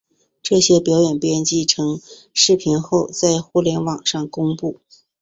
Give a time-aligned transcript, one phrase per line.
[0.41, 2.01] 这些表演编辑成
[2.33, 4.79] 视频后在互联网上公布。